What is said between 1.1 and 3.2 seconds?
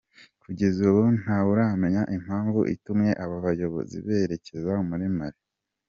nta wuramenya impamvu itumye